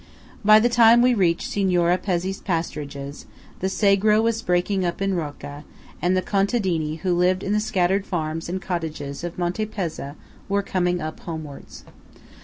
By 0.43 0.59
the 0.59 0.67
time 0.67 1.03
we 1.03 1.13
reached 1.13 1.47
Signora 1.51 1.99
Pezzé's 1.99 2.41
pasturages, 2.41 3.25
the 3.59 3.69
Sagro 3.69 4.19
was 4.19 4.41
breaking 4.41 4.83
up 4.83 4.99
in 4.99 5.13
Rocca, 5.13 5.63
and 6.01 6.17
the 6.17 6.23
contadini 6.23 6.95
who 7.01 7.13
lived 7.13 7.43
in 7.43 7.53
the 7.53 7.59
scattered 7.59 8.07
farms 8.07 8.49
and 8.49 8.59
cottages 8.59 9.23
of 9.23 9.37
Monte 9.37 9.67
Pezza 9.67 10.15
were 10.49 10.63
coming 10.63 11.01
up 11.03 11.19
homewards. 11.19 11.83